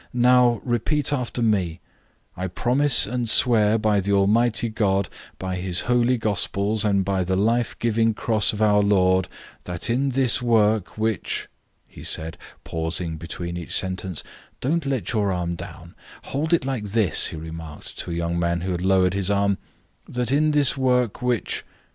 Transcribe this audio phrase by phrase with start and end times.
[0.13, 1.79] "Now, repeat after me,
[2.35, 7.35] 'I promise and swear, by the Almighty God, by His holy gospels, and by the
[7.35, 9.27] life giving cross of our Lord,
[9.65, 11.47] that in this work which,'"
[11.87, 14.23] he said, pausing between each sentence
[14.59, 15.93] "don't let your arm down;
[16.23, 19.59] hold it like this," he remarked to a young man who had lowered his arm
[20.09, 21.63] "'that in this work which